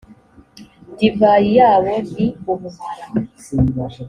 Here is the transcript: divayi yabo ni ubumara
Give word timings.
divayi 0.97 1.49
yabo 1.59 1.93
ni 2.13 2.27
ubumara 2.51 3.05